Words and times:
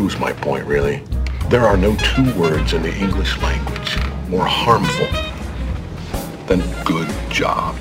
proves 0.00 0.18
my 0.18 0.32
point, 0.32 0.64
really. 0.66 1.02
There 1.50 1.62
are 1.62 1.76
no 1.76 1.94
two 1.96 2.24
words 2.40 2.72
in 2.72 2.82
the 2.82 2.94
English 2.98 3.36
language 3.42 3.98
more 4.30 4.46
harmful 4.46 5.06
than 6.46 6.62
good 6.86 7.08
job. 7.30 7.74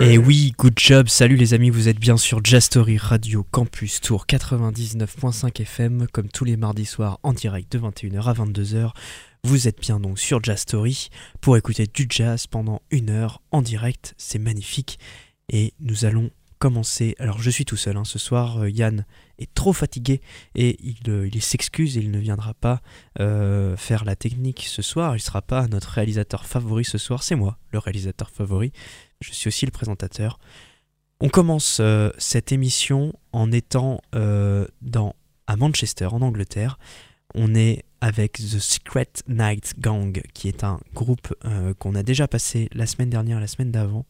Et 0.00 0.16
oui, 0.16 0.54
good 0.56 0.74
job, 0.76 1.08
salut 1.08 1.34
les 1.34 1.54
amis, 1.54 1.70
vous 1.70 1.88
êtes 1.88 1.98
bien 1.98 2.16
sur 2.16 2.40
Jazz 2.44 2.64
Story 2.64 2.98
Radio 2.98 3.44
Campus 3.50 4.00
Tour 4.00 4.26
99.5 4.28 5.60
FM, 5.60 6.06
comme 6.12 6.28
tous 6.28 6.44
les 6.44 6.56
mardis 6.56 6.86
soirs 6.86 7.18
en 7.24 7.32
direct 7.32 7.72
de 7.72 7.80
21h 7.80 8.22
à 8.22 8.32
22h. 8.34 8.92
Vous 9.42 9.66
êtes 9.66 9.80
bien 9.80 9.98
donc 9.98 10.20
sur 10.20 10.42
Jazz 10.42 10.60
Story 10.60 11.08
pour 11.40 11.56
écouter 11.56 11.88
du 11.92 12.06
jazz 12.08 12.46
pendant 12.46 12.80
une 12.92 13.10
heure 13.10 13.42
en 13.50 13.60
direct, 13.60 14.14
c'est 14.18 14.38
magnifique. 14.38 15.00
Et 15.52 15.74
nous 15.80 16.04
allons 16.04 16.30
Alors 17.18 17.42
je 17.42 17.50
suis 17.50 17.64
tout 17.64 17.76
seul 17.76 17.96
hein. 17.96 18.04
ce 18.04 18.18
soir, 18.18 18.62
euh, 18.62 18.70
Yann 18.70 19.04
est 19.38 19.52
trop 19.52 19.74
fatigué 19.74 20.22
et 20.54 20.78
il, 20.82 21.10
euh, 21.10 21.28
il 21.30 21.42
s'excuse 21.42 21.98
et 21.98 22.00
il 22.00 22.10
ne 22.10 22.18
viendra 22.18 22.54
pas 22.54 22.80
euh, 23.20 23.76
faire 23.76 24.04
la 24.04 24.16
technique 24.16 24.64
ce 24.66 24.80
soir. 24.80 25.14
Il 25.14 25.20
sera 25.20 25.42
pas 25.42 25.68
notre 25.68 25.90
réalisateur 25.90 26.46
favori 26.46 26.84
ce 26.84 26.96
soir, 26.96 27.22
c'est 27.22 27.34
moi 27.34 27.58
le 27.70 27.78
réalisateur 27.78 28.30
favori. 28.30 28.72
Je 29.20 29.32
suis 29.32 29.48
aussi 29.48 29.66
le 29.66 29.72
présentateur. 29.72 30.38
On 31.20 31.28
commence 31.28 31.78
euh, 31.80 32.10
cette 32.16 32.50
émission 32.50 33.12
en 33.32 33.52
étant 33.52 34.00
à 34.12 35.56
Manchester, 35.56 36.06
en 36.06 36.22
Angleterre. 36.22 36.78
On 37.34 37.54
est 37.54 37.84
avec 38.00 38.34
The 38.34 38.58
Secret 38.58 39.10
Night 39.28 39.74
Gang, 39.78 40.22
qui 40.32 40.48
est 40.48 40.64
un 40.64 40.80
groupe 40.94 41.34
qu'on 41.78 41.94
a 41.94 42.02
déjà 42.02 42.28
passé 42.28 42.68
la 42.72 42.86
semaine 42.86 43.10
dernière, 43.10 43.40
la 43.40 43.46
semaine 43.46 43.72
d'avant. 43.72 44.06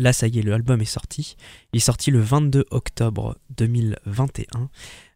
Là, 0.00 0.14
ça 0.14 0.28
y 0.28 0.38
est, 0.38 0.42
l'album 0.42 0.80
est 0.80 0.86
sorti. 0.86 1.36
Il 1.74 1.76
est 1.76 1.80
sorti 1.80 2.10
le 2.10 2.20
22 2.20 2.64
octobre 2.70 3.36
2021. 3.58 4.70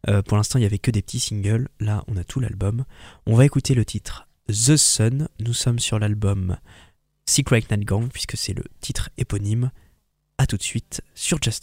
Euh, 0.08 0.20
pour 0.20 0.36
l'instant, 0.36 0.58
il 0.58 0.60
n'y 0.60 0.66
avait 0.66 0.76
que 0.76 0.90
des 0.90 1.00
petits 1.00 1.20
singles. 1.20 1.70
Là, 1.80 2.04
on 2.06 2.18
a 2.18 2.22
tout 2.22 2.38
l'album. 2.38 2.84
On 3.24 3.34
va 3.34 3.46
écouter 3.46 3.72
le 3.72 3.86
titre 3.86 4.28
The 4.48 4.76
Sun. 4.76 5.28
Nous 5.40 5.54
sommes 5.54 5.78
sur 5.78 5.98
l'album 5.98 6.58
Secret 7.24 7.64
Night 7.70 7.86
Gang, 7.86 8.10
puisque 8.12 8.36
c'est 8.36 8.52
le 8.52 8.64
titre 8.82 9.08
éponyme. 9.16 9.70
A 10.36 10.46
tout 10.46 10.58
de 10.58 10.62
suite 10.62 11.00
sur 11.14 11.38
Jazz 11.40 11.60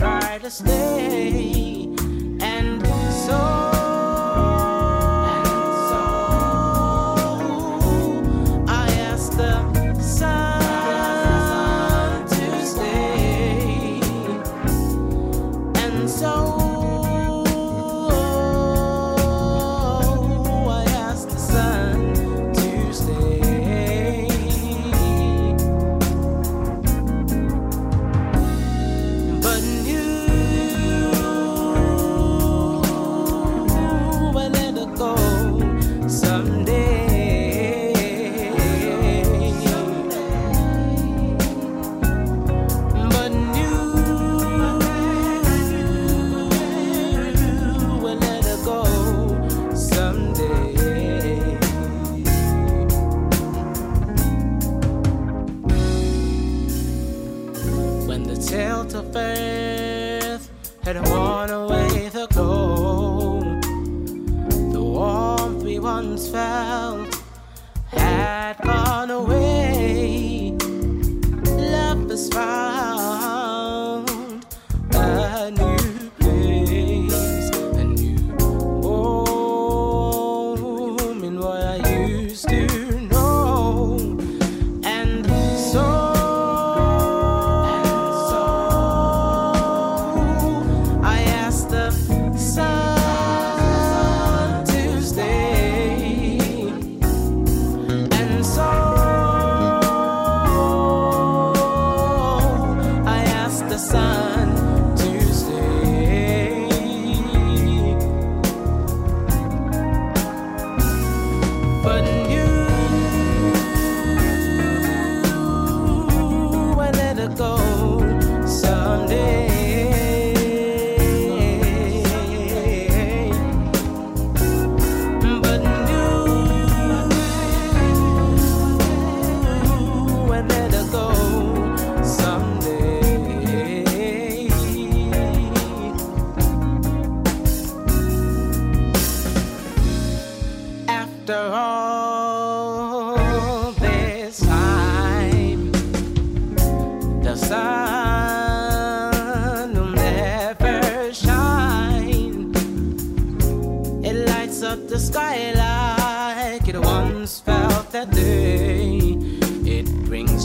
try 0.00 0.38
to 0.38 0.50
stay, 0.50 1.79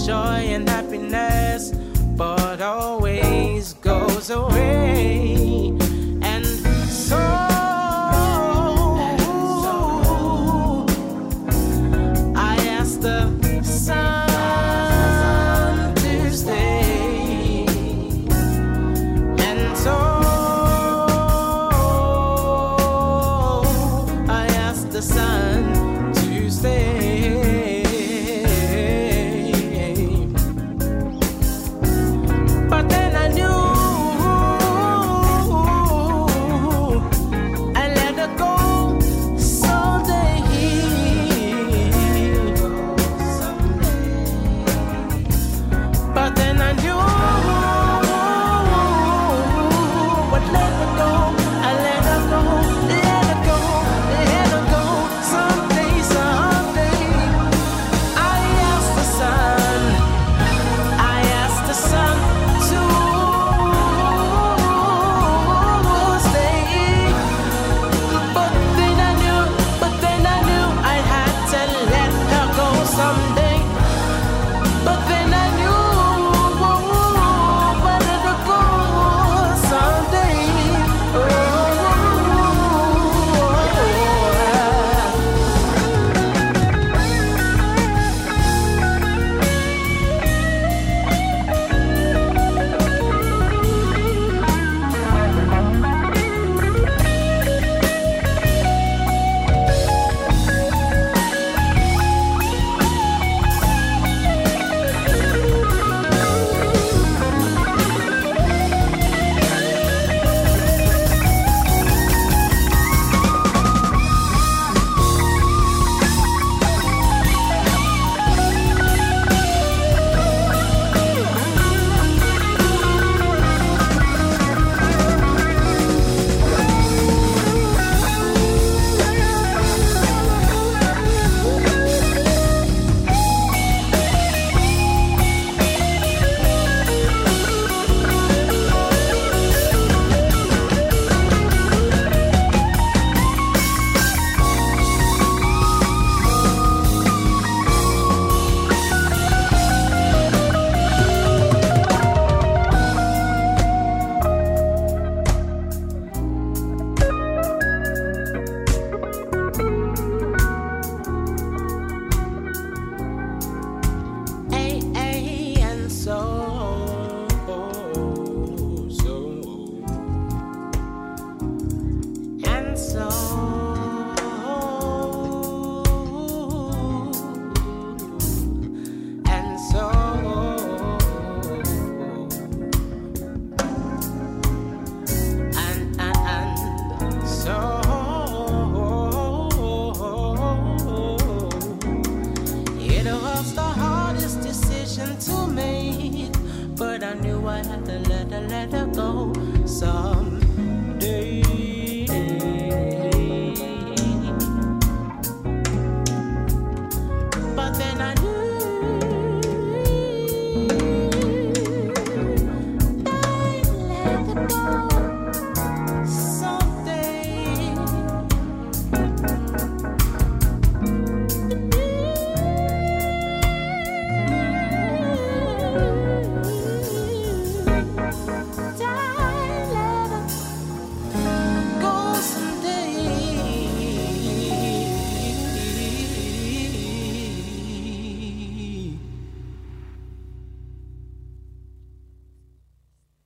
joy 0.06 0.54
and 0.54 0.70
happiness, 0.70 1.72
but 2.16 2.62
always 2.62 3.74
goes 3.74 4.30
away. 4.30 5.35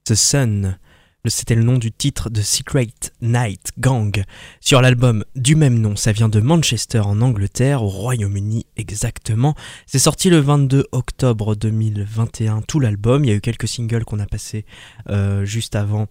The 0.09 0.15
Sun. 0.15 0.79
C'était 1.25 1.53
le 1.53 1.61
nom 1.61 1.77
du 1.77 1.91
titre 1.91 2.31
de 2.31 2.41
Secret 2.41 2.87
Night 3.21 3.71
Gang 3.77 4.23
sur 4.59 4.81
l'album 4.81 5.23
du 5.35 5.55
même 5.55 5.77
nom. 5.77 5.95
Ça 5.95 6.13
vient 6.13 6.29
de 6.29 6.39
Manchester 6.39 7.01
en 7.01 7.21
Angleterre, 7.21 7.83
au 7.83 7.89
Royaume-Uni 7.89 8.65
exactement. 8.75 9.53
C'est 9.85 9.99
sorti 9.99 10.31
le 10.31 10.39
22 10.39 10.87
octobre 10.93 11.53
2021, 11.53 12.63
tout 12.63 12.79
l'album. 12.79 13.23
Il 13.23 13.29
y 13.29 13.31
a 13.31 13.35
eu 13.35 13.41
quelques 13.41 13.67
singles 13.67 14.03
qu'on 14.03 14.17
a 14.17 14.25
passés 14.25 14.65
euh, 15.09 15.45
juste 15.45 15.75
avant, 15.75 16.07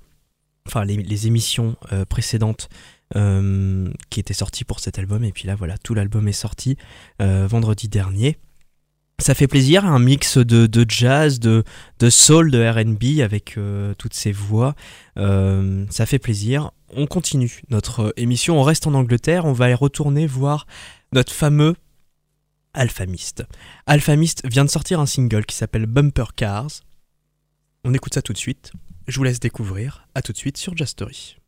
enfin 0.69 0.85
les, 0.85 1.27
émissions 1.27 1.75
euh, 1.93 2.05
précédentes 2.05 2.69
euh, 3.17 3.91
qui 4.11 4.21
étaient 4.21 4.33
sorties 4.33 4.65
pour 4.65 4.79
cet 4.79 5.01
album. 5.01 5.25
Et 5.25 5.33
puis 5.33 5.49
là, 5.49 5.57
voilà, 5.57 5.77
tout 5.77 5.95
l'album 5.95 6.29
est 6.29 6.33
sorti 6.33 6.77
vendredi 7.19 7.89
dernier. 7.89 8.39
Ça 9.21 9.35
fait 9.35 9.49
plaisir, 9.49 9.85
un 9.85 9.99
mix 9.99 10.39
de, 10.39 10.87
jazz, 10.89 11.41
de, 11.41 11.65
soul, 12.09 12.53
de 12.53 12.65
RB 12.65 13.21
avec 13.21 13.59
euh, 13.59 13.93
toutes 13.99 14.15
ces 14.15 14.31
voix. 14.31 14.77
Euh, 15.17 15.85
ça 15.91 16.07
fait 16.07 16.21
plaisir. 16.21 16.71
On 16.91 17.07
continue 17.07 17.63
notre 17.69 18.15
émission, 18.17 18.61
on 18.61 18.63
reste 18.63 18.87
en 18.87 18.95
Angleterre, 18.95 19.45
on 19.45 19.53
va 19.53 19.67
aller 19.67 19.75
retourner 19.75 20.29
voir 20.29 20.67
notre 21.13 21.33
fameux 21.33 21.75
Alphamist. 22.75 23.45
Alphamist 23.87 24.47
vient 24.47 24.65
de 24.65 24.71
sortir 24.71 25.01
un 25.01 25.07
single 25.07 25.45
qui 25.47 25.57
s'appelle 25.57 25.87
Bumper 25.87 26.35
Cars. 26.37 26.71
On 27.83 27.93
écoute 27.95 28.15
ça 28.15 28.23
tout 28.23 28.33
de 28.33 28.39
suite. 28.39 28.71
Je 29.09 29.17
vous 29.17 29.25
laisse 29.25 29.41
découvrir. 29.41 30.07
À 30.15 30.23
tout 30.23 30.33
de 30.33 30.39
suite 30.39 30.59
sur 30.59 30.77
Jastory. 30.77 31.39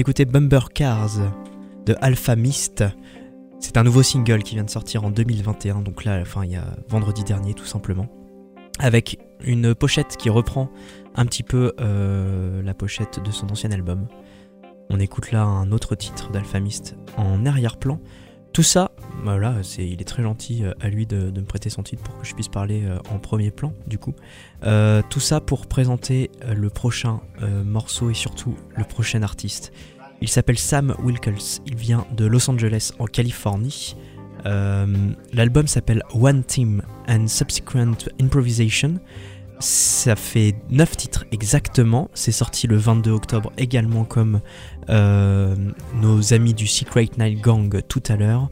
D'écouter 0.00 0.24
Bumper 0.24 0.70
Cars 0.72 1.18
de 1.84 1.94
Alpha 2.00 2.34
Mist. 2.34 2.82
C'est 3.58 3.76
un 3.76 3.82
nouveau 3.82 4.02
single 4.02 4.42
qui 4.42 4.54
vient 4.54 4.64
de 4.64 4.70
sortir 4.70 5.04
en 5.04 5.10
2021, 5.10 5.82
donc 5.82 6.06
là, 6.06 6.20
enfin, 6.22 6.42
il 6.42 6.52
y 6.52 6.56
a 6.56 6.64
vendredi 6.88 7.22
dernier 7.22 7.52
tout 7.52 7.66
simplement. 7.66 8.06
Avec 8.78 9.18
une 9.44 9.74
pochette 9.74 10.16
qui 10.16 10.30
reprend 10.30 10.70
un 11.16 11.26
petit 11.26 11.42
peu 11.42 11.74
euh, 11.82 12.62
la 12.62 12.72
pochette 12.72 13.22
de 13.22 13.30
son 13.30 13.50
ancien 13.50 13.72
album. 13.72 14.08
On 14.88 14.98
écoute 14.98 15.32
là 15.32 15.42
un 15.42 15.70
autre 15.70 15.96
titre 15.96 16.30
d'Alphamist 16.30 16.96
en 17.18 17.44
arrière-plan. 17.44 18.00
Tout 18.54 18.62
ça, 18.62 18.92
voilà, 19.22 19.56
c'est, 19.62 19.86
il 19.86 20.00
est 20.00 20.04
très 20.04 20.22
gentil 20.22 20.64
euh, 20.64 20.72
à 20.80 20.88
lui 20.88 21.06
de, 21.06 21.30
me 21.30 21.44
prêter 21.44 21.70
son 21.70 21.82
titre 21.82 22.02
pour 22.02 22.18
que 22.18 22.26
je 22.26 22.34
puisse 22.34 22.48
parler 22.48 22.84
euh, 22.84 22.98
en 23.10 23.18
premier 23.18 23.50
plan, 23.50 23.72
du 23.86 23.98
coup. 23.98 24.14
Euh, 24.64 25.02
tout 25.10 25.20
ça 25.20 25.40
pour 25.40 25.66
présenter 25.66 26.30
le 26.46 26.70
prochain 26.70 27.20
morceau 27.64 28.10
et 28.10 28.14
surtout 28.14 28.54
le 28.76 28.84
prochain 28.84 29.22
artiste. 29.22 29.72
Il 30.20 30.28
s'appelle 30.28 30.58
Sam 30.58 30.94
Wilkels, 31.02 31.60
il 31.66 31.76
vient 31.76 32.06
de 32.14 32.26
Los 32.26 32.50
Angeles 32.50 32.92
en 32.98 33.06
Californie. 33.06 33.96
L'album 34.44 35.66
s'appelle 35.66 36.02
One 36.12 36.44
Team 36.44 36.82
and 37.08 37.26
Subsequent 37.28 38.08
Improvisation. 38.20 39.00
Ça 39.60 40.16
fait 40.16 40.54
9 40.70 40.96
titres 40.96 41.26
exactement. 41.32 42.10
C'est 42.14 42.32
sorti 42.32 42.66
le 42.66 42.78
22 42.78 43.10
octobre 43.10 43.52
également 43.58 44.04
comme 44.04 44.40
euh, 44.88 45.54
nos 46.00 46.32
amis 46.32 46.54
du 46.54 46.66
Secret 46.66 47.10
Night 47.18 47.42
Gang 47.42 47.82
tout 47.86 48.02
à 48.08 48.16
l'heure. 48.16 48.48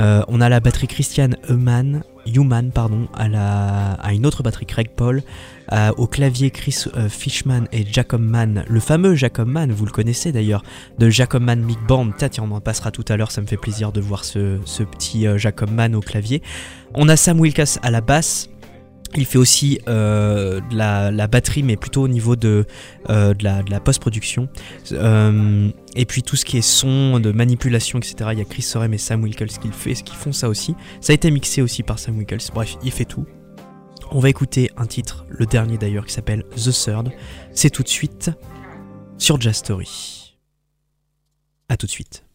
Euh, 0.00 0.22
on 0.26 0.40
a 0.40 0.48
la 0.48 0.58
batterie 0.58 0.88
Christian 0.88 1.30
Human, 1.48 2.02
pardon, 2.74 3.06
à, 3.14 4.12
une 4.12 4.26
autre 4.26 4.42
batterie 4.42 4.66
Craig 4.66 4.88
Paul, 4.96 5.22
au 5.96 6.08
clavier 6.08 6.50
Chris 6.50 6.86
euh, 6.96 7.08
Fishman 7.08 7.66
et 7.70 7.86
Jacob 7.86 8.20
Mann, 8.20 8.64
le 8.68 8.80
fameux 8.80 9.14
Jacob 9.14 9.46
Mann, 9.46 9.70
vous 9.70 9.86
le 9.86 9.92
connaissez 9.92 10.32
d'ailleurs, 10.32 10.64
de 10.98 11.08
Jacob 11.08 11.42
Mann 11.42 11.62
Big 11.62 11.78
Band. 11.86 12.10
Peut-être 12.10 12.40
on 12.42 12.50
en 12.50 12.60
passera 12.60 12.90
tout 12.90 13.04
à 13.08 13.16
l'heure, 13.16 13.30
ça 13.30 13.40
me 13.40 13.46
fait 13.46 13.56
plaisir 13.56 13.92
de 13.92 14.00
voir 14.00 14.24
ce, 14.24 14.58
ce 14.64 14.82
petit 14.82 15.26
Jacob 15.36 15.70
Mann 15.70 15.94
au 15.94 16.00
clavier. 16.00 16.42
On 16.94 17.08
a 17.08 17.16
Sam 17.16 17.38
Wilkas 17.38 17.78
à 17.82 17.92
la 17.92 18.00
basse. 18.00 18.50
Il 19.16 19.24
fait 19.24 19.38
aussi 19.38 19.80
euh, 19.88 20.60
de 20.70 20.76
la, 20.76 21.10
la 21.10 21.26
batterie, 21.26 21.62
mais 21.62 21.76
plutôt 21.76 22.02
au 22.02 22.08
niveau 22.08 22.36
de, 22.36 22.66
euh, 23.08 23.32
de 23.32 23.42
la, 23.42 23.62
de 23.62 23.70
la 23.70 23.80
post-production. 23.80 24.48
Euh, 24.92 25.70
et 25.96 26.04
puis 26.04 26.22
tout 26.22 26.36
ce 26.36 26.44
qui 26.44 26.58
est 26.58 26.62
son, 26.62 27.18
de 27.18 27.32
manipulation, 27.32 27.98
etc. 27.98 28.30
Il 28.32 28.38
y 28.38 28.42
a 28.42 28.44
Chris 28.44 28.62
Sorem 28.62 28.92
et 28.92 28.98
Sam 28.98 29.22
Wilkels 29.22 29.48
qui, 29.48 29.68
le 29.68 29.72
fait, 29.72 29.94
qui 29.94 30.14
font 30.14 30.32
ça 30.32 30.48
aussi. 30.48 30.74
Ça 31.00 31.12
a 31.12 31.14
été 31.14 31.30
mixé 31.30 31.62
aussi 31.62 31.82
par 31.82 31.98
Sam 31.98 32.18
Wilkels. 32.18 32.40
Bref, 32.54 32.76
il 32.82 32.90
fait 32.90 33.06
tout. 33.06 33.26
On 34.10 34.20
va 34.20 34.28
écouter 34.28 34.70
un 34.76 34.86
titre, 34.86 35.26
le 35.28 35.46
dernier 35.46 35.78
d'ailleurs, 35.78 36.06
qui 36.06 36.12
s'appelle 36.12 36.44
The 36.56 36.70
Third. 36.70 37.10
C'est 37.52 37.70
tout 37.70 37.82
de 37.82 37.88
suite 37.88 38.30
sur 39.16 39.40
Jazz 39.40 39.56
Story. 39.56 40.36
A 41.68 41.76
tout 41.76 41.86
de 41.86 41.90
suite. 41.90 42.27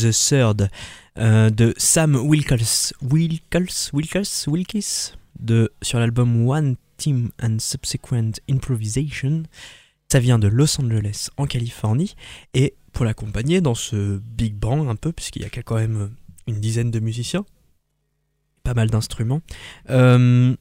The 0.00 0.12
Third 0.12 0.70
euh, 1.18 1.50
de 1.50 1.74
Sam 1.76 2.16
Wilkels, 2.16 2.92
Wilkels, 3.02 3.90
Wilkels, 3.92 4.46
Wilkes, 4.46 5.14
de, 5.38 5.72
sur 5.82 5.98
l'album 5.98 6.48
One 6.48 6.76
Team 6.96 7.30
and 7.42 7.58
Subsequent 7.58 8.40
Improvisation. 8.48 9.42
Ça 10.10 10.18
vient 10.18 10.38
de 10.38 10.48
Los 10.48 10.80
Angeles 10.80 11.28
en 11.36 11.46
Californie 11.46 12.14
et 12.54 12.74
pour 12.92 13.04
l'accompagner 13.04 13.60
dans 13.60 13.74
ce 13.74 14.18
big 14.18 14.54
band 14.54 14.88
un 14.88 14.96
peu, 14.96 15.12
puisqu'il 15.12 15.42
y 15.42 15.44
a 15.44 15.48
quand 15.48 15.76
même 15.76 16.10
une 16.46 16.60
dizaine 16.60 16.90
de 16.90 16.98
musiciens, 16.98 17.44
pas 18.64 18.74
mal 18.74 18.90
d'instruments, 18.90 19.40
euh, 19.90 20.54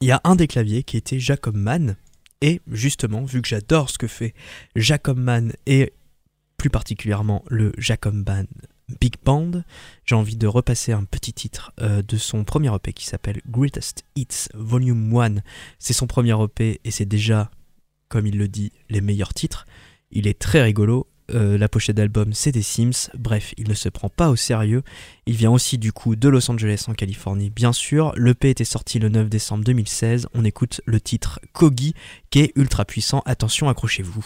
il 0.00 0.08
y 0.08 0.12
a 0.12 0.20
un 0.24 0.36
des 0.36 0.46
claviers 0.46 0.82
qui 0.82 0.96
était 0.96 1.18
Jacob 1.18 1.56
Mann. 1.56 1.96
Et 2.40 2.60
justement, 2.70 3.24
vu 3.24 3.40
que 3.40 3.48
j'adore 3.48 3.90
ce 3.90 3.98
que 3.98 4.06
fait 4.06 4.34
Jacob 4.76 5.18
Mann 5.18 5.52
et 5.66 5.92
plus 6.56 6.70
particulièrement 6.70 7.44
le 7.48 7.72
Jacob 7.78 8.14
Mann 8.26 8.46
Big 9.00 9.14
Band, 9.24 9.62
j'ai 10.04 10.14
envie 10.14 10.36
de 10.36 10.46
repasser 10.46 10.92
un 10.92 11.04
petit 11.04 11.32
titre 11.32 11.72
euh, 11.80 12.02
de 12.02 12.16
son 12.16 12.44
premier 12.44 12.74
EP 12.74 12.92
qui 12.92 13.06
s'appelle 13.06 13.40
Greatest 13.48 14.04
Hits 14.14 14.48
Volume 14.54 15.16
1. 15.16 15.36
C'est 15.78 15.92
son 15.92 16.06
premier 16.06 16.34
EP 16.42 16.80
et 16.84 16.90
c'est 16.90 17.06
déjà, 17.06 17.50
comme 18.08 18.26
il 18.26 18.38
le 18.38 18.48
dit, 18.48 18.72
les 18.90 19.00
meilleurs 19.00 19.34
titres. 19.34 19.66
Il 20.10 20.26
est 20.26 20.38
très 20.38 20.62
rigolo 20.62 21.08
euh, 21.32 21.56
la 21.56 21.68
pochette 21.68 21.96
d'album 21.96 22.34
c'est 22.34 22.52
des 22.52 22.62
Sims, 22.62 23.08
bref, 23.14 23.54
il 23.56 23.68
ne 23.68 23.74
se 23.74 23.88
prend 23.88 24.10
pas 24.10 24.28
au 24.28 24.36
sérieux. 24.36 24.82
Il 25.26 25.36
vient 25.36 25.50
aussi 25.50 25.78
du 25.78 25.92
coup 25.92 26.16
de 26.16 26.28
Los 26.28 26.50
Angeles 26.50 26.84
en 26.88 26.92
Californie, 26.92 27.50
bien 27.50 27.72
sûr. 27.72 28.12
L'EP 28.16 28.50
était 28.50 28.64
sorti 28.64 28.98
le 28.98 29.08
9 29.08 29.28
décembre 29.28 29.64
2016. 29.64 30.28
On 30.34 30.44
écoute 30.44 30.80
le 30.84 31.00
titre 31.00 31.40
Kogi 31.52 31.94
qui 32.30 32.40
est 32.40 32.52
ultra 32.56 32.84
puissant. 32.84 33.22
Attention, 33.24 33.68
accrochez-vous. 33.68 34.24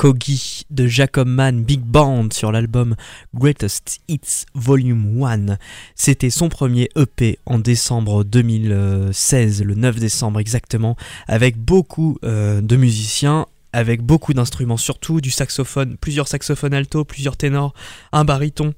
Kogi 0.00 0.62
de 0.70 0.86
Jacob 0.86 1.28
Mann 1.28 1.62
Big 1.62 1.82
Band 1.82 2.28
sur 2.32 2.50
l'album 2.52 2.96
Greatest 3.34 3.98
Hits 4.08 4.46
Volume 4.54 5.22
1. 5.22 5.58
C'était 5.94 6.30
son 6.30 6.48
premier 6.48 6.88
EP 6.96 7.38
en 7.44 7.58
décembre 7.58 8.24
2016, 8.24 9.62
le 9.62 9.74
9 9.74 9.96
décembre 9.96 10.40
exactement, 10.40 10.96
avec 11.28 11.58
beaucoup 11.58 12.16
euh, 12.24 12.62
de 12.62 12.76
musiciens 12.76 13.44
avec 13.74 14.00
beaucoup 14.00 14.32
d'instruments, 14.32 14.78
surtout 14.78 15.20
du 15.20 15.30
saxophone, 15.30 15.98
plusieurs 15.98 16.28
saxophones 16.28 16.72
alto, 16.72 17.04
plusieurs 17.04 17.36
ténors, 17.36 17.74
un 18.12 18.24
baryton, 18.24 18.72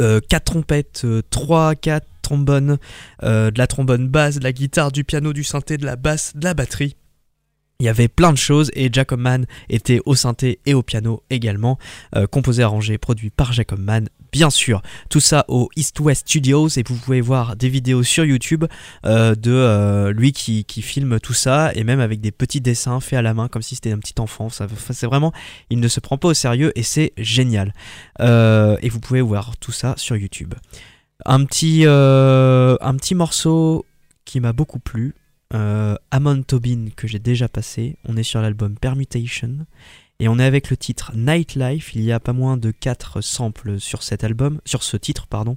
euh, 0.00 0.18
quatre 0.28 0.46
trompettes, 0.46 1.02
euh, 1.04 1.22
trois, 1.30 1.76
quatre 1.76 2.08
trombones, 2.22 2.78
euh, 3.22 3.52
de 3.52 3.58
la 3.58 3.68
trombone 3.68 4.08
basse, 4.08 4.40
de 4.40 4.42
la 4.42 4.52
guitare, 4.52 4.90
du 4.90 5.04
piano, 5.04 5.32
du 5.32 5.44
synthé, 5.44 5.78
de 5.78 5.86
la 5.86 5.94
basse, 5.94 6.36
de 6.36 6.42
la 6.42 6.54
batterie. 6.54 6.96
Il 7.78 7.84
y 7.84 7.90
avait 7.90 8.08
plein 8.08 8.32
de 8.32 8.38
choses 8.38 8.70
et 8.74 8.88
Jacob 8.90 9.20
Mann 9.20 9.44
était 9.68 10.00
au 10.06 10.14
synthé 10.14 10.60
et 10.64 10.72
au 10.72 10.82
piano 10.82 11.22
également, 11.28 11.78
euh, 12.14 12.26
composé, 12.26 12.62
arrangé, 12.62 12.96
produit 12.96 13.28
par 13.28 13.52
Jacob 13.52 13.78
Mann, 13.78 14.08
bien 14.32 14.48
sûr. 14.48 14.80
Tout 15.10 15.20
ça 15.20 15.44
au 15.48 15.68
East 15.76 16.00
West 16.00 16.22
Studios 16.22 16.68
et 16.68 16.82
vous 16.88 16.96
pouvez 16.96 17.20
voir 17.20 17.54
des 17.54 17.68
vidéos 17.68 18.02
sur 18.02 18.24
YouTube 18.24 18.64
euh, 19.04 19.34
de 19.34 19.52
euh, 19.52 20.10
lui 20.10 20.32
qui, 20.32 20.64
filme 20.80 21.20
tout 21.20 21.34
ça 21.34 21.70
et 21.74 21.84
même 21.84 22.00
avec 22.00 22.22
des 22.22 22.32
petits 22.32 22.62
dessins 22.62 23.00
faits 23.00 23.18
à 23.18 23.22
la 23.22 23.34
main 23.34 23.48
comme 23.48 23.62
si 23.62 23.74
c'était 23.74 23.92
un 23.92 23.98
petit 23.98 24.18
enfant. 24.20 24.48
C'est 24.48 25.06
vraiment, 25.06 25.32
il 25.68 25.78
ne 25.78 25.88
se 25.88 26.00
prend 26.00 26.16
pas 26.16 26.28
au 26.28 26.34
sérieux 26.34 26.72
et 26.76 26.82
c'est 26.82 27.12
génial. 27.18 27.74
Et 28.20 28.88
vous 28.88 29.00
pouvez 29.00 29.20
voir 29.20 29.58
tout 29.58 29.72
ça 29.72 29.92
sur 29.98 30.16
YouTube. 30.16 30.54
Un 31.26 31.44
petit 31.44 31.84
morceau 33.14 33.84
qui 34.24 34.40
m'a 34.40 34.52
beaucoup 34.54 34.78
plu, 34.78 35.14
euh, 35.54 35.96
Amon 36.10 36.42
Tobin 36.42 36.88
que 36.94 37.06
j'ai 37.06 37.18
déjà 37.18 37.48
passé. 37.48 37.96
On 38.04 38.16
est 38.16 38.22
sur 38.22 38.40
l'album 38.40 38.76
Permutation 38.76 39.66
et 40.18 40.28
on 40.28 40.38
est 40.38 40.44
avec 40.44 40.70
le 40.70 40.76
titre 40.76 41.12
Nightlife. 41.14 41.94
Il 41.94 42.02
y 42.02 42.12
a 42.12 42.20
pas 42.20 42.32
moins 42.32 42.56
de 42.56 42.70
4 42.70 43.20
samples 43.20 43.78
sur 43.78 44.02
cet 44.02 44.24
album, 44.24 44.60
sur 44.64 44.82
ce 44.82 44.96
titre 44.96 45.26
pardon. 45.26 45.56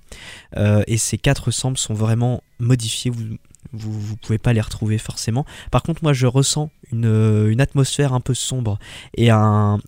Euh, 0.58 0.84
et 0.88 0.97
ces 0.97 1.17
4 1.17 1.52
samples 1.52 1.80
sont 1.80 1.93
vraiment 1.93 2.43
modifiés. 2.60 3.12
Vous, 3.12 3.38
vous, 3.73 3.99
vous 3.99 4.17
pouvez 4.17 4.38
pas 4.38 4.54
les 4.54 4.62
retrouver 4.62 4.97
forcément. 4.97 5.45
Par 5.71 5.84
contre, 5.84 6.04
moi 6.04 6.13
je 6.13 6.28
ressens 6.28 6.71
une, 6.91 7.06
euh, 7.06 7.56
atmosphère 7.60 8.13
un 8.13 8.21
peu 8.21 8.34
sombre 8.34 8.80
et 9.15 9.30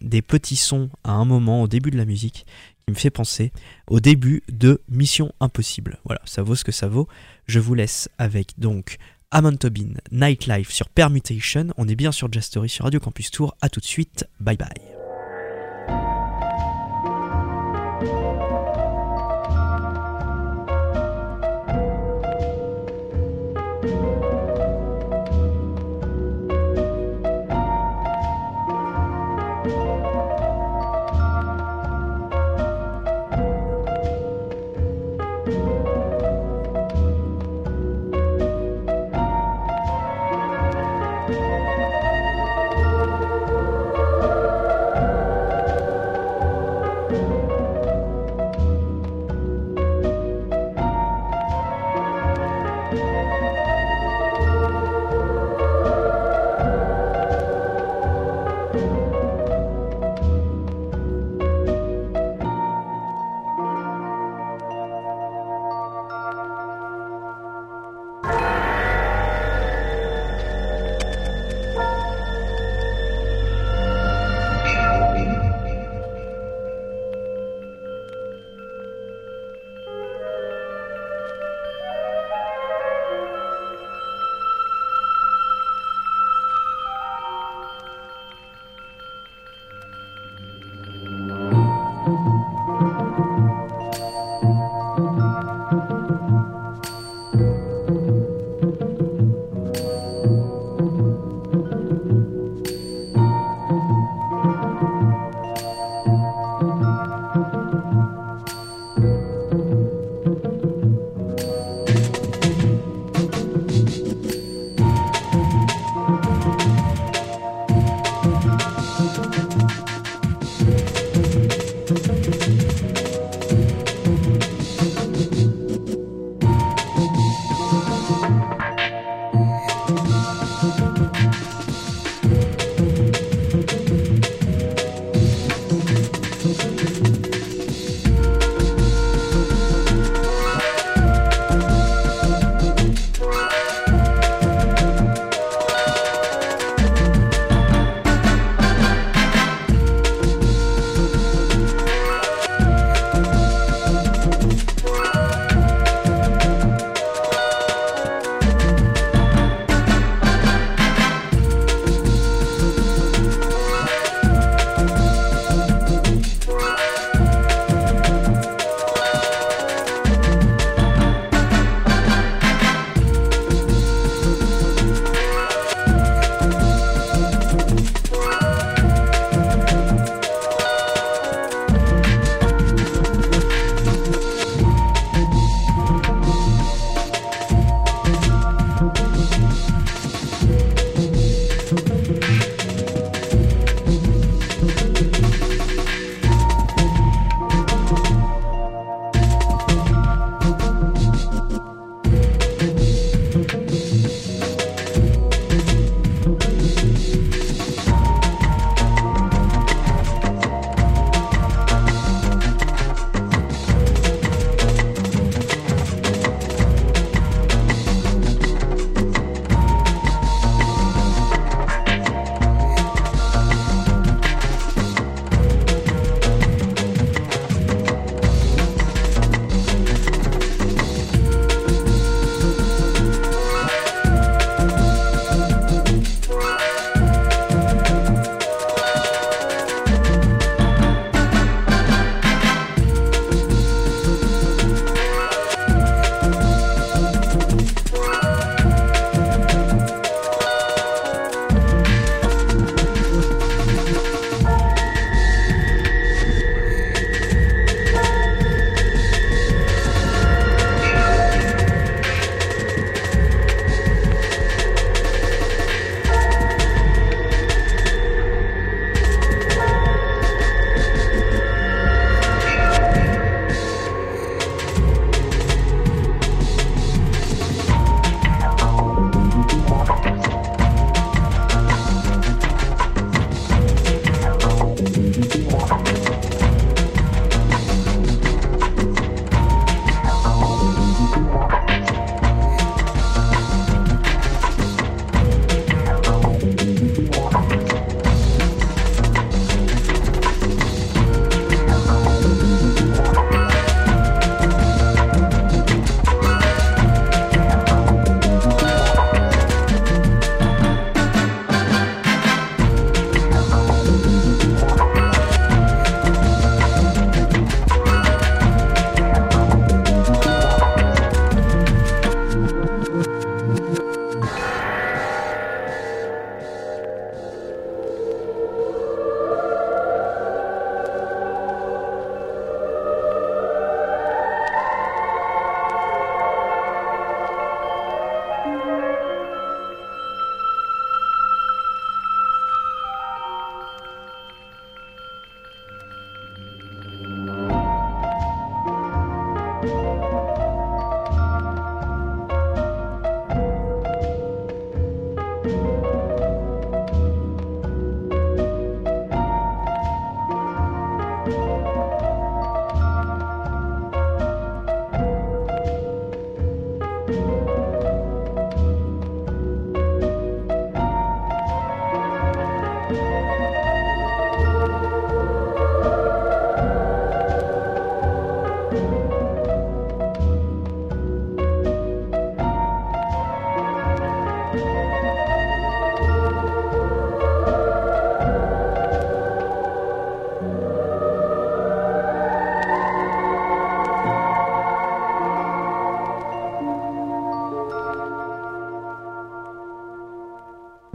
des 0.01 0.21
petits 0.21 0.55
sons 0.55 0.89
à 1.03 1.11
un 1.11 1.25
moment 1.25 1.61
au 1.61 1.67
début 1.67 1.91
de 1.91 1.97
la 1.97 2.05
musique 2.05 2.45
qui 2.85 2.91
me 2.91 2.95
fait 2.95 3.09
penser 3.09 3.51
au 3.87 3.99
début 3.99 4.43
de 4.51 4.81
Mission 4.89 5.31
Impossible. 5.39 5.99
Voilà, 6.05 6.21
ça 6.25 6.41
vaut 6.43 6.55
ce 6.55 6.63
que 6.63 6.71
ça 6.71 6.87
vaut. 6.87 7.07
Je 7.47 7.59
vous 7.59 7.73
laisse 7.73 8.09
avec 8.17 8.59
donc 8.59 8.97
Amon 9.31 9.55
Tobin, 9.55 9.93
Nightlife 10.11 10.71
sur 10.71 10.89
Permutation. 10.89 11.67
On 11.77 11.87
est 11.87 11.95
bien 11.95 12.11
sur 12.11 12.31
Jazz 12.31 12.43
Story 12.43 12.67
sur 12.67 12.83
Radio 12.83 12.99
Campus 12.99 13.31
Tour. 13.31 13.55
A 13.61 13.69
tout 13.69 13.79
de 13.79 13.85
suite. 13.85 14.27
Bye 14.41 14.57
bye. 14.57 14.69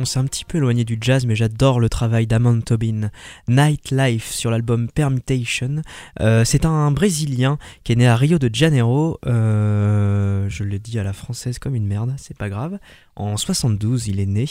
S'est 0.07 0.19
un 0.19 0.25
petit 0.25 0.45
peu 0.45 0.59
éloigné 0.59 0.85
du 0.85 0.97
jazz, 1.01 1.27
mais 1.27 1.37
j'adore 1.37 1.81
le 1.81 1.89
travail 1.91 2.27
d'Amon 2.27 2.61
Tobin. 2.63 3.11
Nightlife 3.49 4.31
sur 4.31 4.51
l'album 4.51 4.89
Permutation. 4.89 5.83
Euh, 6.21 6.45
c'est 6.45 6.65
un 6.65 6.91
Brésilien 6.91 7.59
qui 7.85 7.93
est 7.93 7.97
né 7.97 8.07
à 8.07 8.17
Rio 8.17 8.39
de 8.39 8.51
Janeiro. 8.53 9.19
euh, 9.27 10.49
je 10.49 10.65
le 10.65 10.79
dis 10.79 10.99
à 10.99 11.03
la 11.03 11.13
française 11.13 11.59
comme 11.59 11.75
une 11.75 11.87
merde, 11.87 12.15
c'est 12.17 12.37
pas 12.37 12.49
grave. 12.49 12.79
En 13.17 13.37
72, 13.37 14.09
il 14.09 14.21
est 14.21 14.27
né. 14.27 14.47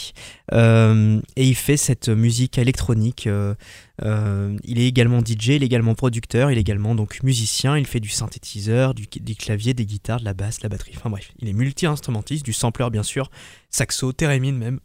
Euh, 0.52 1.20
et 1.36 1.46
il 1.46 1.54
fait 1.54 1.76
cette 1.76 2.08
musique 2.08 2.58
électronique. 2.58 3.28
il 3.28 4.78
est 4.78 4.86
également 4.86 5.20
DJ, 5.20 5.48
il 5.48 5.62
est 5.62 5.66
également 5.66 5.94
producteur, 5.94 6.50
il 6.50 6.58
est 6.58 6.60
également 6.60 6.94
donc 6.94 7.22
musicien. 7.22 7.76
Il 7.76 7.86
fait 7.86 8.00
du 8.00 8.10
synthétiseur, 8.10 8.94
du, 8.94 9.06
du 9.06 9.34
clavier, 9.34 9.74
des 9.74 9.86
guitares, 9.86 10.20
de 10.20 10.24
la 10.24 10.34
basse, 10.34 10.58
de 10.58 10.64
la 10.64 10.68
batterie. 10.68 10.92
Enfin 10.96 11.10
bref, 11.10 11.32
il 11.40 11.48
est 11.48 11.52
multi-instrumentiste, 11.52 12.44
du 12.44 12.52
sampler 12.52 12.76
bien 12.90 13.02
sûr, 13.02 13.30
saxo, 13.70 14.12
thérémine 14.12 14.56
même 14.56 14.80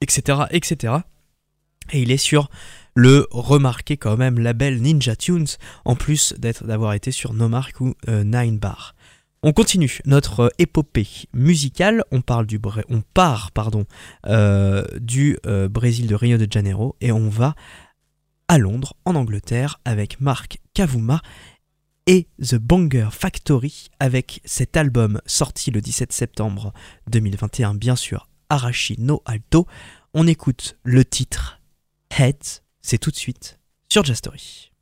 etc., 0.00 0.42
etc. 0.50 0.94
Et 1.92 2.02
il 2.02 2.10
est 2.10 2.16
sur 2.16 2.50
le 2.94 3.26
remarqué 3.30 3.96
quand 3.96 4.16
même 4.16 4.38
label 4.38 4.80
Ninja 4.80 5.16
Tunes, 5.16 5.46
en 5.84 5.94
plus 5.94 6.34
d'avoir 6.38 6.92
été 6.94 7.10
sur 7.10 7.32
Nomark 7.32 7.80
ou 7.80 7.94
euh, 8.08 8.24
Nine 8.24 8.58
Bar. 8.58 8.94
On 9.42 9.52
continue 9.52 10.00
notre 10.04 10.52
épopée 10.58 11.06
musicale. 11.32 12.02
On 12.10 12.22
parle 12.22 12.46
du 12.46 12.58
part 13.14 13.50
euh, 14.26 14.84
du 15.00 15.38
euh, 15.46 15.68
Brésil 15.68 16.08
de 16.08 16.16
Rio 16.16 16.38
de 16.38 16.50
Janeiro 16.50 16.96
et 17.00 17.12
on 17.12 17.28
va 17.28 17.54
à 18.48 18.58
Londres, 18.58 18.94
en 19.04 19.14
Angleterre, 19.14 19.80
avec 19.84 20.20
Mark 20.20 20.58
Kavuma 20.74 21.20
et 22.06 22.26
The 22.42 22.56
Banger 22.56 23.08
Factory 23.12 23.88
avec 24.00 24.40
cet 24.44 24.76
album 24.76 25.20
sorti 25.26 25.70
le 25.70 25.82
17 25.82 26.12
septembre 26.12 26.72
2021, 27.10 27.74
bien 27.74 27.94
sûr, 27.94 28.28
Arashi 28.48 28.96
no 28.98 29.22
Alto. 29.24 29.66
On 30.14 30.26
écoute 30.26 30.76
le 30.82 31.04
titre 31.04 31.60
Heads, 32.10 32.62
c'est 32.80 32.98
tout 32.98 33.10
de 33.10 33.16
suite 33.16 33.58
sur 33.88 34.04
Jastory. 34.04 34.72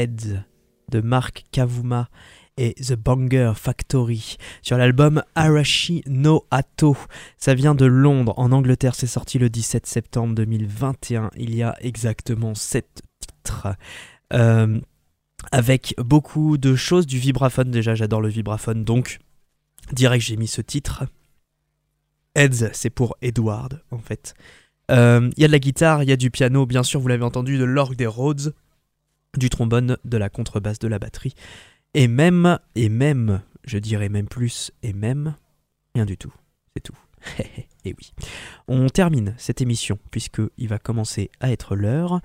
Heads 0.00 0.44
de 0.90 1.00
Mark 1.02 1.44
Kavuma 1.52 2.08
et 2.56 2.74
The 2.74 2.94
Banger 2.94 3.52
Factory 3.54 4.36
sur 4.62 4.78
l'album 4.78 5.22
Arashi 5.34 6.02
no 6.06 6.46
Ato. 6.50 6.96
Ça 7.36 7.54
vient 7.54 7.74
de 7.74 7.84
Londres, 7.84 8.32
en 8.38 8.50
Angleterre, 8.50 8.94
c'est 8.94 9.06
sorti 9.06 9.38
le 9.38 9.50
17 9.50 9.86
septembre 9.86 10.34
2021. 10.34 11.30
Il 11.36 11.54
y 11.54 11.62
a 11.62 11.76
exactement 11.80 12.54
7 12.54 13.02
titres. 13.20 13.68
Euh, 14.32 14.80
avec 15.52 15.94
beaucoup 15.98 16.56
de 16.56 16.74
choses, 16.76 17.06
du 17.06 17.18
vibraphone 17.18 17.70
déjà, 17.70 17.94
j'adore 17.94 18.22
le 18.22 18.28
vibraphone, 18.28 18.84
donc 18.84 19.18
direct 19.92 20.24
j'ai 20.24 20.36
mis 20.36 20.48
ce 20.48 20.62
titre. 20.62 21.04
Heads, 22.34 22.70
c'est 22.72 22.90
pour 22.90 23.16
Edward 23.20 23.82
en 23.90 23.98
fait. 23.98 24.32
Euh, 24.90 25.30
Il 25.36 25.42
y 25.42 25.44
a 25.44 25.46
de 25.46 25.52
la 25.52 25.58
guitare, 25.58 26.02
il 26.02 26.08
y 26.08 26.12
a 26.12 26.16
du 26.16 26.30
piano, 26.30 26.64
bien 26.64 26.82
sûr, 26.82 27.00
vous 27.00 27.08
l'avez 27.08 27.24
entendu, 27.24 27.58
de 27.58 27.64
l'orgue 27.64 27.96
des 27.96 28.06
Rhodes, 28.06 28.54
du 29.36 29.50
trombone, 29.50 29.96
de 30.04 30.16
la 30.16 30.28
contrebasse, 30.28 30.78
de 30.78 30.88
la 30.88 30.98
batterie, 30.98 31.34
et 31.94 32.08
même, 32.08 32.58
et 32.74 32.88
même, 32.88 33.42
je 33.64 33.78
dirais 33.78 34.08
même 34.08 34.28
plus, 34.28 34.72
et 34.82 34.92
même, 34.92 35.34
rien 35.94 36.04
du 36.04 36.16
tout, 36.16 36.32
c'est 36.74 36.82
tout. 36.82 36.98
et 37.84 37.94
oui. 37.98 38.12
On 38.68 38.88
termine 38.88 39.34
cette 39.36 39.60
émission, 39.60 39.98
puisqu'il 40.10 40.68
va 40.68 40.78
commencer 40.78 41.30
à 41.40 41.50
être 41.50 41.76
l'heure, 41.76 42.20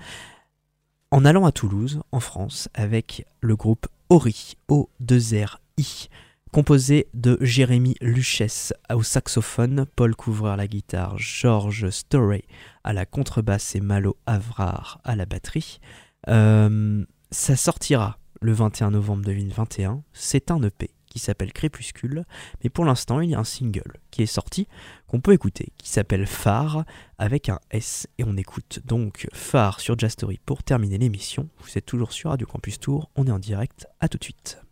en 1.12 1.26
allant 1.26 1.46
à 1.46 1.52
Toulouse, 1.52 2.02
en 2.12 2.20
France, 2.20 2.70
avec 2.74 3.26
le 3.42 3.56
groupe 3.56 3.88
Ori, 4.10 4.56
O2RI, 4.70 6.10
composé 6.52 7.08
de 7.14 7.38
Jérémy 7.42 7.96
Luchesse 8.02 8.74
au 8.94 9.04
saxophone, 9.04 9.86
Paul 9.96 10.16
Couvreur 10.16 10.54
à 10.54 10.56
la 10.58 10.68
guitare, 10.68 11.18
George 11.18 11.90
Storey 11.90 12.44
à 12.84 12.94
la 12.94 13.06
contrebasse 13.06 13.76
et 13.76 13.82
Malo 13.82 14.16
Avrar 14.26 15.02
à 15.04 15.16
la 15.16 15.26
batterie. 15.26 15.80
Euh, 16.28 17.04
ça 17.32 17.56
sortira 17.56 18.20
le 18.42 18.54
21 18.54 18.92
novembre 18.92 19.24
2021. 19.26 20.04
C'est 20.14 20.52
un 20.52 20.62
EP 20.62 20.92
qui 21.08 21.20
s'appelle 21.20 21.54
Crépuscule, 21.54 22.26
mais 22.62 22.70
pour 22.70 22.84
l'instant 22.84 23.22
il 23.22 23.30
y 23.30 23.36
a 23.36 23.40
un 23.40 23.46
single 23.46 24.00
qui 24.12 24.24
est 24.24 24.26
sorti 24.26 24.68
qu'on 25.08 25.22
peut 25.22 25.32
écouter 25.32 25.72
qui 25.78 25.90
s'appelle 25.90 26.28
Phare 26.28 26.84
avec 27.18 27.48
un 27.48 27.60
S 27.72 28.08
et 28.18 28.26
on 28.26 28.36
écoute 28.36 28.82
donc 28.84 29.28
Phare 29.32 29.80
sur 29.80 29.98
Jastory 29.98 30.42
pour 30.46 30.64
terminer 30.64 30.98
l'émission. 30.98 31.48
Vous 31.60 31.78
êtes 31.78 31.86
toujours 31.86 32.12
sur 32.12 32.32
Radio 32.32 32.46
Campus 32.46 32.82
Tour, 32.82 33.10
on 33.16 33.28
est 33.28 33.32
en 33.32 33.40
direct, 33.40 33.88
à 34.02 34.10
tout 34.10 34.18
de 34.18 34.24
suite. 34.26 34.65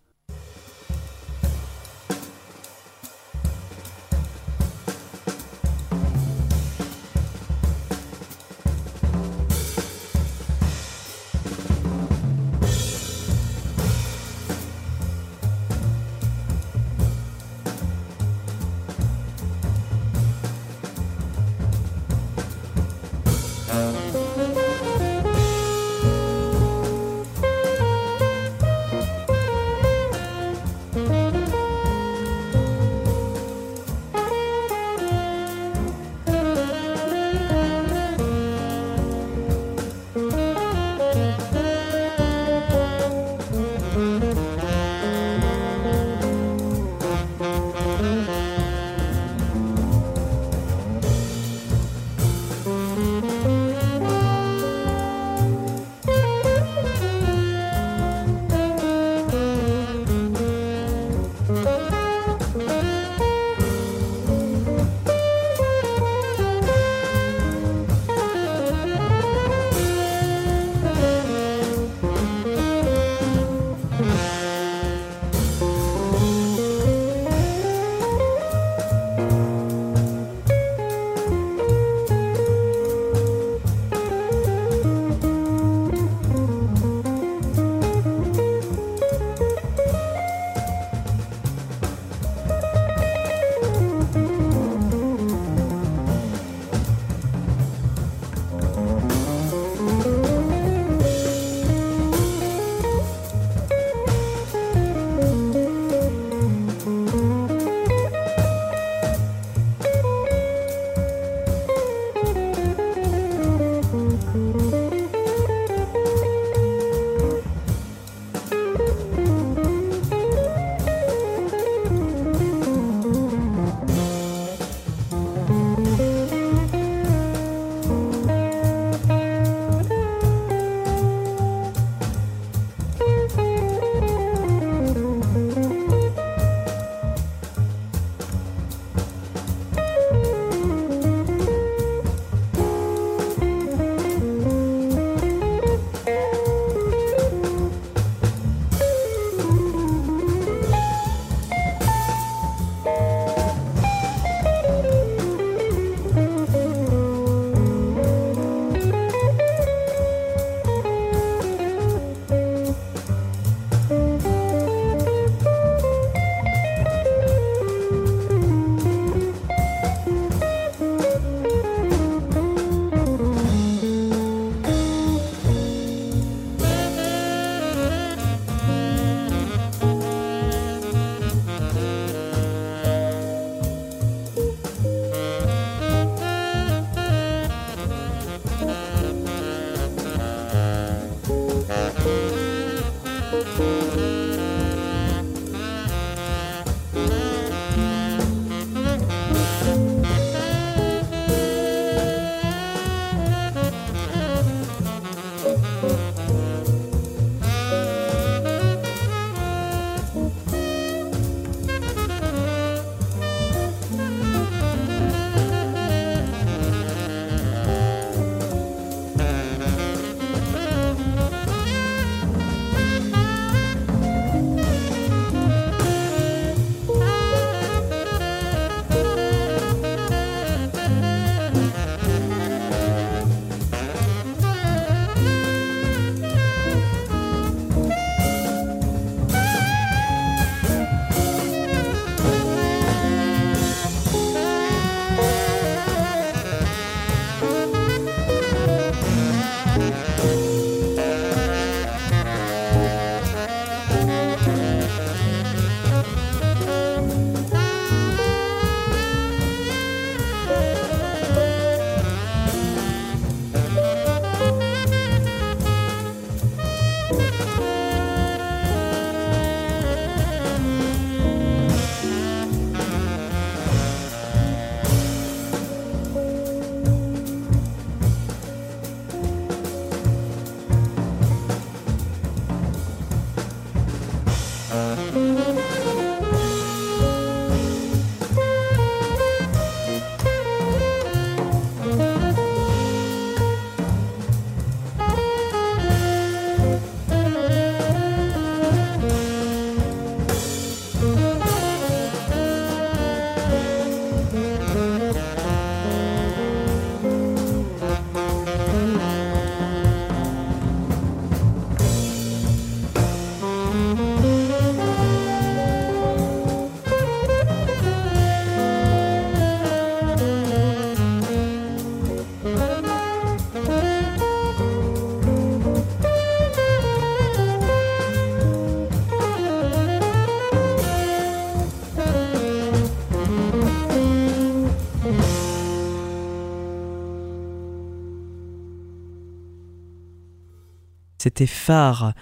C'était 341.33 341.47
Phare 341.47 342.13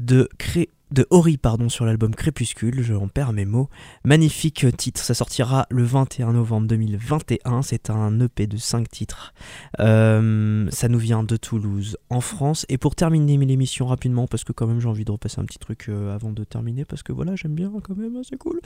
de, 0.00 0.28
Cré... 0.38 0.68
de 0.92 1.04
Ori 1.10 1.36
pardon, 1.36 1.68
sur 1.68 1.84
l'album 1.84 2.14
Crépuscule, 2.14 2.80
je 2.80 2.94
en 2.94 3.08
perds 3.08 3.32
mes 3.32 3.44
mots. 3.44 3.68
Magnifique 4.04 4.64
titre, 4.76 5.00
ça 5.00 5.14
sortira 5.14 5.66
le 5.68 5.82
21 5.82 6.34
novembre 6.34 6.68
2021, 6.68 7.62
c'est 7.62 7.90
un 7.90 8.20
EP 8.20 8.46
de 8.46 8.56
5 8.56 8.88
titres. 8.88 9.34
Euh, 9.80 10.68
ça 10.70 10.86
nous 10.86 11.00
vient 11.00 11.24
de 11.24 11.36
Toulouse, 11.36 11.96
en 12.08 12.20
France. 12.20 12.66
Et 12.68 12.78
pour 12.78 12.94
terminer 12.94 13.36
l'émission 13.36 13.88
rapidement, 13.88 14.28
parce 14.28 14.44
que 14.44 14.52
quand 14.52 14.68
même 14.68 14.78
j'ai 14.78 14.86
envie 14.86 15.04
de 15.04 15.10
repasser 15.10 15.40
un 15.40 15.44
petit 15.44 15.58
truc 15.58 15.86
euh, 15.88 16.14
avant 16.14 16.30
de 16.30 16.44
terminer, 16.44 16.84
parce 16.84 17.02
que 17.02 17.10
voilà, 17.10 17.34
j'aime 17.34 17.56
bien 17.56 17.72
quand 17.82 17.96
même, 17.96 18.22
c'est 18.22 18.38
cool. 18.38 18.60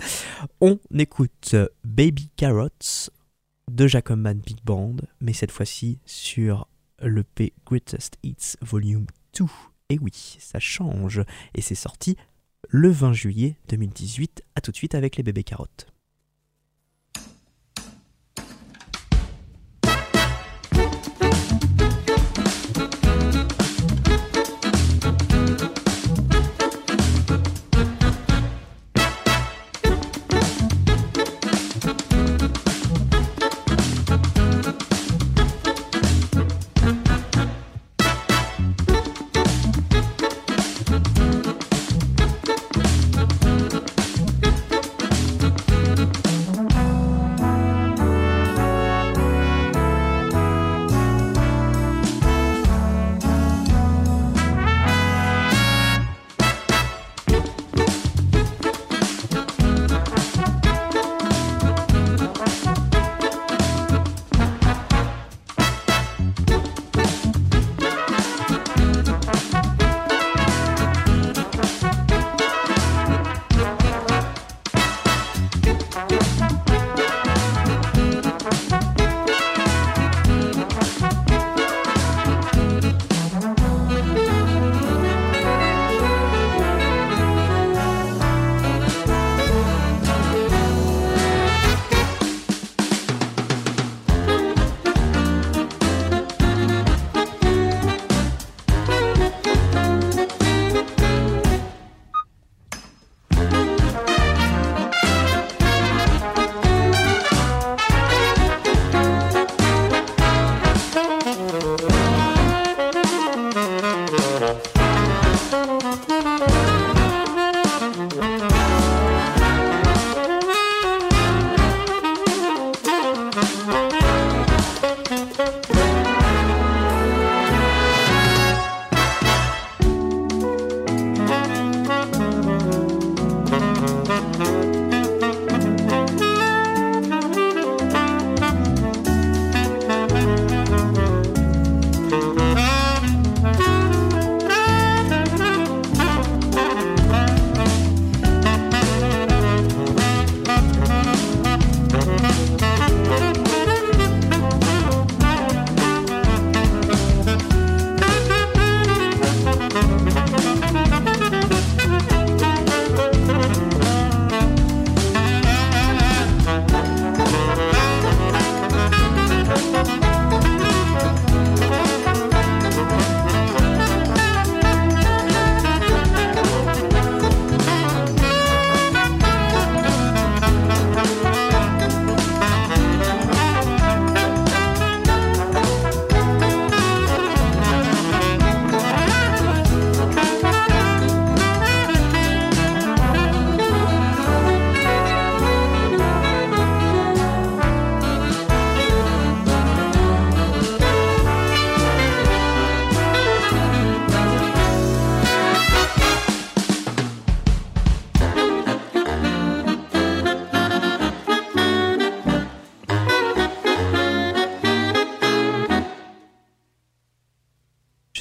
On 0.60 0.78
écoute 0.98 1.56
Baby 1.84 2.28
Carrots 2.36 3.08
de 3.70 3.86
Jacob 3.86 4.28
Big 4.44 4.58
Band, 4.62 4.96
mais 5.22 5.32
cette 5.32 5.52
fois-ci 5.52 6.00
sur 6.04 6.68
l'EP 7.00 7.54
Greatest 7.64 8.18
Hits 8.22 8.56
Volume 8.60 9.06
Et 9.90 9.98
oui, 10.00 10.36
ça 10.38 10.58
change. 10.58 11.22
Et 11.54 11.60
c'est 11.60 11.74
sorti 11.74 12.16
le 12.68 12.90
20 12.90 13.12
juillet 13.12 13.56
2018. 13.68 14.42
A 14.54 14.60
tout 14.60 14.70
de 14.70 14.76
suite 14.76 14.94
avec 14.94 15.16
les 15.16 15.22
bébés 15.22 15.44
carottes. 15.44 15.93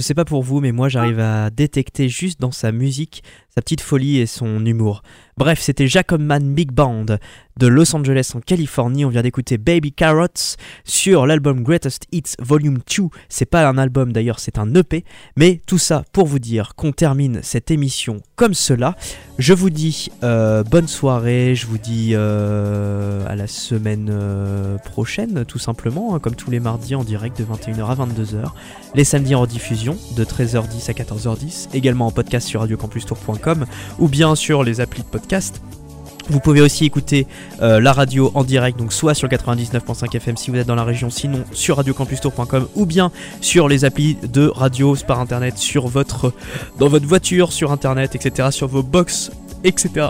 Sais 0.04 0.14
pas 0.14 0.26
pour 0.26 0.44
vous, 0.44 0.60
mais 0.60 0.72
moi 0.72 0.90
j'arrive 0.90 1.20
à 1.20 1.50
détecter 1.50 2.10
juste 2.10 2.40
dans 2.40 2.52
sa 2.52 2.72
musique 2.72 3.24
sa 3.54 3.62
petite 3.62 3.82
folie 3.82 4.18
et 4.18 4.26
son 4.26 4.66
humour. 4.66 5.04
Bref, 5.38 5.60
c'était 5.62 5.88
Jacob 5.88 6.22
Man 6.22 6.54
Big 6.54 6.72
Band 6.72 7.06
de 7.58 7.68
Los 7.68 7.96
Angeles 7.96 8.32
en 8.36 8.40
Californie. 8.40 9.06
On 9.06 9.10
vient 9.10 9.22
d'écouter 9.22 9.58
Baby 9.58 9.92
Carrots 9.92 10.56
sur 10.84 11.26
l'album 11.26 11.64
Greatest 11.64 12.06
Hits 12.12 12.36
Volume 12.40 12.80
2. 12.98 13.06
C'est 13.30 13.46
pas 13.46 13.68
un 13.68 13.78
album 13.78 14.12
d'ailleurs, 14.12 14.40
c'est 14.40 14.58
un 14.58 14.74
EP. 14.76 15.04
Mais 15.36 15.62
tout 15.68 15.78
ça 15.78 16.04
pour 16.14 16.28
vous 16.28 16.40
dire 16.40 16.76
qu'on 16.76 16.92
termine 16.92 17.42
cette 17.44 17.72
émission 17.72 18.22
comme 18.36 18.54
cela. 18.54 18.96
Je 19.40 19.54
vous 19.54 19.70
dis 19.72 20.10
euh, 20.24 20.64
bonne 20.64 20.88
soirée, 20.88 21.56
je 21.56 21.66
vous 21.66 21.80
dis 21.80 22.12
euh, 22.14 23.26
à 23.28 23.36
la 23.36 23.48
semaine 23.48 24.10
euh, 24.12 24.78
prochaine 24.78 25.46
tout 25.46 25.60
simplement, 25.60 26.16
hein, 26.16 26.20
comme 26.20 26.36
tous 26.36 26.52
les 26.52 26.60
mardis 26.60 26.96
en 26.96 27.04
direct 27.04 27.38
de 27.40 27.46
21h 27.46 27.86
à 27.86 27.96
22h. 27.96 28.52
Les 28.96 29.04
samedis 29.04 29.34
en 29.34 29.42
rediffusion 29.42 29.98
de 30.16 30.24
13h10 30.24 30.90
à 30.90 30.94
14h10, 30.94 31.70
également 31.74 32.06
en 32.06 32.12
podcast 32.12 32.48
sur 32.48 32.62
ou 34.00 34.08
bien 34.08 34.36
sur 34.36 34.64
les 34.64 34.82
applis 34.82 35.02
de 35.02 35.08
podcast. 35.08 35.62
Vous 36.30 36.40
pouvez 36.40 36.62
aussi 36.62 36.86
écouter 36.86 37.28
euh, 37.62 37.82
la 37.82 37.92
radio 37.92 38.32
en 38.34 38.44
direct, 38.44 38.80
donc 38.80 38.94
soit 38.94 39.14
sur 39.14 39.28
le 39.28 39.36
99.5 39.36 40.16
FM 40.16 40.38
si 40.38 40.52
vous 40.52 40.58
êtes 40.58 40.68
dans 40.68 40.76
la 40.76 40.86
région, 40.86 41.10
sinon 41.10 41.44
sur 41.52 41.78
radiocampustour.com 41.78 42.68
ou 42.76 42.86
bien 42.86 43.12
sur 43.42 43.68
les 43.68 43.84
applis 43.84 44.16
de 44.16 44.48
radio 44.48 44.96
par 45.06 45.20
internet, 45.20 45.58
sur 45.58 45.88
votre, 45.88 46.34
dans 46.80 46.88
votre 46.88 47.06
voiture, 47.06 47.52
sur 47.52 47.72
internet, 47.72 48.16
etc., 48.16 48.50
sur 48.52 48.68
vos 48.68 48.84
box, 48.84 49.32
etc., 49.66 50.08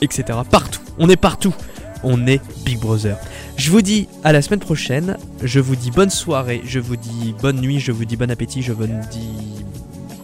etc. 0.00 0.38
Partout, 0.50 0.80
on 0.98 1.10
est 1.10 1.16
partout, 1.16 1.54
on 2.02 2.26
est 2.26 2.40
Big 2.64 2.78
Brother. 2.78 3.16
Je 3.58 3.70
vous 3.70 3.82
dis 3.82 4.08
à 4.24 4.32
la 4.32 4.40
semaine 4.40 4.60
prochaine, 4.60 5.18
je 5.42 5.60
vous 5.60 5.76
dis 5.76 5.90
bonne 5.90 6.08
soirée, 6.08 6.62
je 6.64 6.80
vous 6.80 6.96
dis 6.96 7.34
bonne 7.42 7.60
nuit, 7.60 7.80
je 7.80 7.92
vous 7.92 8.06
dis 8.06 8.16
bon 8.16 8.30
appétit, 8.30 8.62
je 8.62 8.72
vous 8.72 8.86
dis 8.86 9.64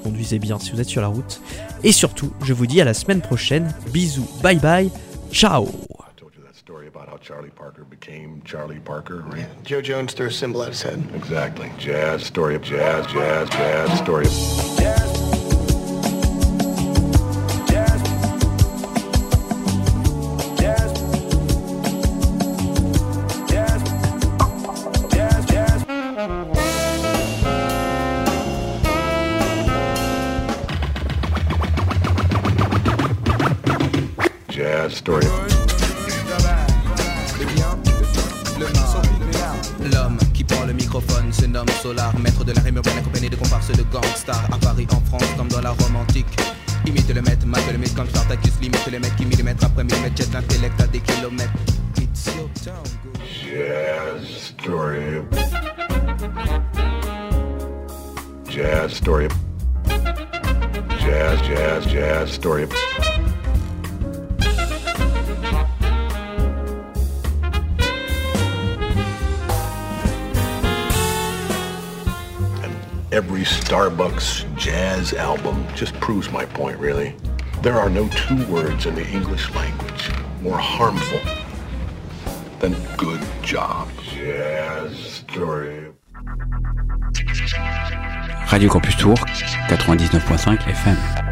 conduisez 0.07 0.39
bien 0.39 0.59
si 0.61 0.71
vous 0.71 0.81
êtes 0.81 0.89
sur 0.89 1.03
la 1.03 1.09
route. 1.09 1.41
Et 1.83 1.91
surtout, 1.91 2.33
je 2.45 2.53
vous 2.53 2.67
dis 2.67 2.81
à 2.81 2.85
la 2.85 2.95
semaine 2.95 3.21
prochaine. 3.21 3.75
Bisous, 3.93 4.29
bye 4.41 4.57
bye, 4.57 4.89
ciao 5.33 5.65
I 5.65 6.15
told 6.17 6.33
you 6.37 6.43
that 6.45 6.55
story 6.55 6.87
about 6.87 7.09
how 7.09 7.19
Charlie 7.19 7.51
Parker 7.51 7.85
became 7.85 8.41
Charlie 8.45 8.79
Parker, 8.79 9.25
right? 9.33 9.49
Joe 9.65 9.83
Jones 9.83 10.15
threw 10.15 10.29
a 10.29 10.31
symbol 10.31 10.63
at 10.63 10.69
his 10.69 10.83
head. 10.83 11.03
Exactly. 11.15 11.71
Jazz, 11.79 12.23
story 12.23 12.55
of 12.55 12.63
jazz, 12.63 13.05
jazz, 13.07 13.49
jazz, 13.51 13.99
story 13.99 14.27
of... 14.27 14.33
Jazz, 14.79 14.96
proves 76.07 76.31
my 76.31 76.45
point, 76.45 76.79
really. 76.79 77.17
There 77.63 77.75
are 77.75 77.91
no 77.91 78.09
two 78.11 78.47
words 78.47 78.87
in 78.87 78.95
the 78.95 79.05
English 79.09 79.53
language 79.57 80.09
more 80.41 80.57
harmful 80.57 81.19
than 82.61 82.77
good 82.97 83.21
job. 83.43 83.89
Jazz 84.15 84.97
story. 84.97 85.93
Radio 88.53 88.71
Campus 88.71 88.95
Tour, 88.95 89.17
99.5 89.17 90.59
FM. 90.59 91.26